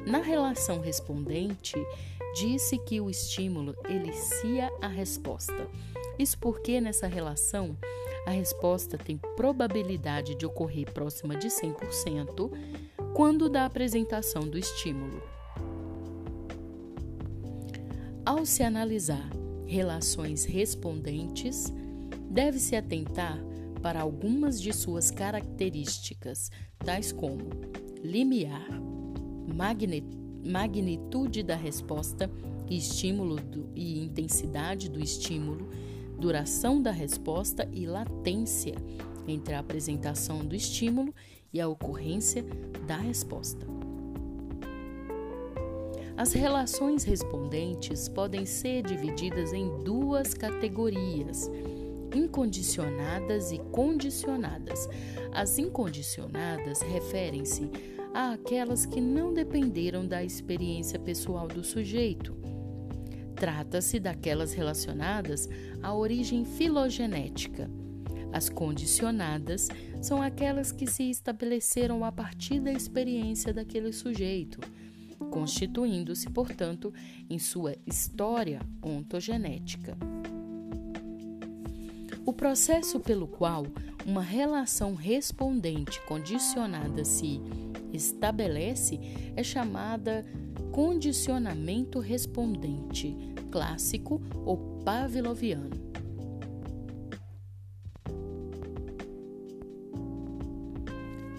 Na 0.06 0.18
relação 0.18 0.80
respondente, 0.80 1.74
disse 2.36 2.76
que 2.78 3.00
o 3.00 3.08
estímulo 3.08 3.74
elicia 3.88 4.70
a 4.82 4.88
resposta. 4.88 5.68
Isso 6.18 6.38
porque 6.38 6.82
nessa 6.82 7.06
relação 7.06 7.76
a 8.26 8.30
resposta 8.30 8.98
tem 8.98 9.16
probabilidade 9.36 10.34
de 10.34 10.44
ocorrer 10.44 10.92
próxima 10.92 11.34
de 11.34 11.48
100% 11.48 12.50
quando 13.14 13.48
da 13.48 13.64
apresentação 13.64 14.42
do 14.42 14.58
estímulo. 14.58 15.22
Ao 18.24 18.44
se 18.44 18.62
analisar 18.62 19.30
relações 19.64 20.44
respondentes, 20.44 21.72
deve-se 22.28 22.76
atentar 22.76 23.38
para 23.80 24.00
algumas 24.00 24.60
de 24.60 24.74
suas 24.74 25.10
características, 25.10 26.50
tais 26.84 27.12
como 27.12 27.48
limiar, 28.02 28.68
magnetismo 29.54 30.25
magnitude 30.46 31.42
da 31.42 31.56
resposta, 31.56 32.30
estímulo 32.70 33.36
do, 33.36 33.68
e 33.74 34.04
intensidade 34.04 34.88
do 34.88 35.00
estímulo, 35.00 35.68
duração 36.18 36.80
da 36.80 36.90
resposta 36.90 37.68
e 37.72 37.86
latência 37.86 38.74
entre 39.26 39.54
a 39.54 39.58
apresentação 39.58 40.38
do 40.44 40.54
estímulo 40.54 41.14
e 41.52 41.60
a 41.60 41.68
ocorrência 41.68 42.44
da 42.86 42.96
resposta. 42.96 43.66
As 46.16 46.32
relações 46.32 47.04
respondentes 47.04 48.08
podem 48.08 48.46
ser 48.46 48.82
divididas 48.82 49.52
em 49.52 49.68
duas 49.82 50.32
categorias: 50.32 51.50
incondicionadas 52.14 53.52
e 53.52 53.58
condicionadas. 53.58 54.88
As 55.32 55.58
incondicionadas 55.58 56.80
referem-se 56.80 57.70
àquelas 58.16 58.86
que 58.86 58.98
não 58.98 59.34
dependeram 59.34 60.06
da 60.06 60.24
experiência 60.24 60.98
pessoal 60.98 61.46
do 61.46 61.62
sujeito. 61.62 62.34
Trata-se 63.34 64.00
daquelas 64.00 64.54
relacionadas 64.54 65.46
à 65.82 65.94
origem 65.94 66.46
filogenética. 66.46 67.70
As 68.32 68.48
condicionadas 68.48 69.68
são 70.00 70.22
aquelas 70.22 70.72
que 70.72 70.86
se 70.86 71.10
estabeleceram 71.10 72.04
a 72.04 72.10
partir 72.10 72.58
da 72.58 72.72
experiência 72.72 73.52
daquele 73.52 73.92
sujeito, 73.92 74.60
constituindo-se, 75.30 76.30
portanto, 76.30 76.92
em 77.28 77.38
sua 77.38 77.76
história 77.86 78.60
ontogenética. 78.82 79.96
O 82.24 82.32
processo 82.32 82.98
pelo 82.98 83.28
qual 83.28 83.66
uma 84.06 84.22
relação 84.22 84.94
respondente 84.94 86.00
condicionada 86.06 87.04
se 87.04 87.40
estabelece 87.92 88.98
é 89.34 89.42
chamada 89.42 90.24
condicionamento 90.72 91.98
respondente 91.98 93.16
clássico 93.50 94.20
ou 94.44 94.56
pavloviano. 94.84 95.86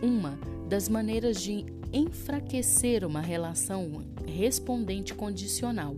Uma 0.02 0.38
das 0.68 0.90
maneiras 0.90 1.42
de 1.42 1.66
enfraquecer 1.94 3.06
uma 3.06 3.22
relação 3.22 4.04
respondente 4.26 5.14
condicional 5.14 5.96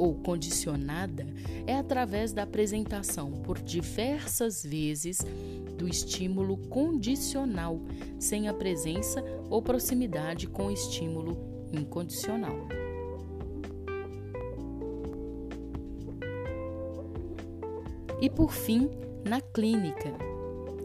ou 0.00 0.14
condicionada 0.14 1.26
é 1.66 1.76
através 1.76 2.32
da 2.32 2.44
apresentação 2.44 3.32
por 3.32 3.58
diversas 3.58 4.64
vezes 4.64 5.18
do 5.76 5.86
estímulo 5.86 6.56
condicional, 6.56 7.78
sem 8.18 8.48
a 8.48 8.54
presença 8.54 9.22
ou 9.50 9.60
proximidade 9.60 10.46
com 10.46 10.68
o 10.68 10.70
estímulo 10.70 11.36
incondicional. 11.70 12.66
E 18.22 18.30
por 18.30 18.52
fim, 18.52 18.88
na 19.22 19.42
clínica, 19.42 20.14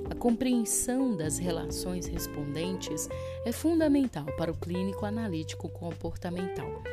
a 0.09 0.15
compreensão 0.15 1.15
das 1.15 1.37
relações 1.37 2.05
respondentes 2.05 3.07
é 3.45 3.51
fundamental 3.53 4.25
para 4.37 4.51
o 4.51 4.57
clínico 4.57 5.05
analítico 5.05 5.69
comportamental. 5.69 6.83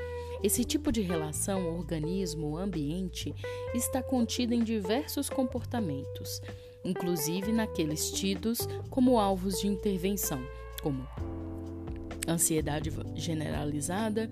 Esse 0.42 0.64
tipo 0.64 0.90
de 0.90 1.02
relação 1.02 1.76
organismo-ambiente 1.76 3.32
está 3.74 4.02
contida 4.02 4.54
em 4.54 4.64
diversos 4.64 5.30
comportamentos, 5.30 6.42
inclusive 6.84 7.52
naqueles 7.52 8.10
tidos 8.10 8.58
como 8.90 9.20
alvos 9.20 9.60
de 9.60 9.68
intervenção, 9.68 10.44
como 10.82 11.06
ansiedade 12.26 12.90
generalizada, 13.14 14.28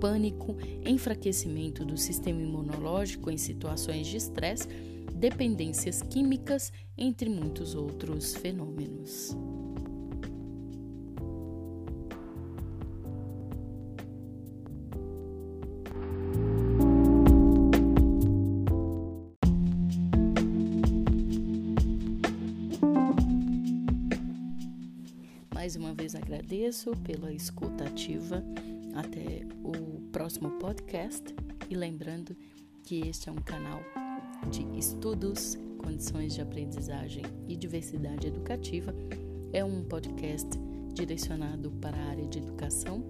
pânico, 0.00 0.56
enfraquecimento 0.84 1.84
do 1.84 1.96
sistema 1.96 2.40
imunológico 2.40 3.30
em 3.30 3.36
situações 3.36 4.06
de 4.06 4.18
estresse, 4.18 4.68
dependências 5.12 6.02
químicas, 6.02 6.72
entre 6.96 7.28
muitos 7.28 7.74
outros 7.74 8.34
fenômenos. 8.34 9.36
Mais 25.72 25.84
uma 25.86 25.94
vez 25.94 26.14
agradeço 26.14 26.90
pela 26.98 27.32
escuta 27.32 27.84
ativa. 27.84 28.44
Até 28.94 29.40
o 29.64 30.02
próximo 30.12 30.50
podcast. 30.58 31.34
E 31.70 31.74
lembrando 31.74 32.36
que 32.82 33.08
este 33.08 33.30
é 33.30 33.32
um 33.32 33.36
canal 33.36 33.80
de 34.50 34.66
estudos, 34.78 35.56
condições 35.78 36.34
de 36.34 36.42
aprendizagem 36.42 37.22
e 37.48 37.56
diversidade 37.56 38.26
educativa. 38.26 38.94
É 39.50 39.64
um 39.64 39.82
podcast 39.82 40.50
direcionado 40.92 41.70
para 41.80 41.96
a 41.96 42.08
área 42.10 42.26
de 42.26 42.38
educação, 42.38 43.02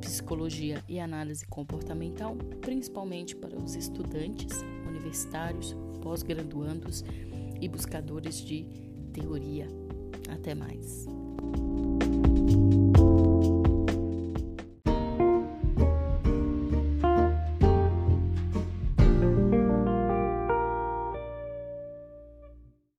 psicologia 0.00 0.80
e 0.88 1.00
análise 1.00 1.44
comportamental, 1.44 2.36
principalmente 2.60 3.34
para 3.34 3.58
os 3.58 3.74
estudantes, 3.74 4.62
universitários, 4.86 5.74
pós-graduandos 6.00 7.04
e 7.60 7.68
buscadores 7.68 8.36
de 8.36 8.64
teoria. 9.12 9.66
Até 10.30 10.54
mais. 10.54 11.23